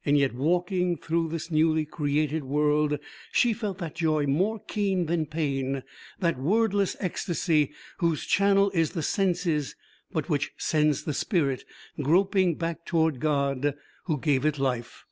[0.03, 2.97] Yet walking through this newly created world,
[3.31, 5.83] she felt that joy more keen than pain
[6.19, 9.75] that wordless ecstasy whose channel is the senses,
[10.11, 11.65] but which sends the spirit
[12.01, 13.75] groping back toward God
[14.05, 14.99] who gave it life.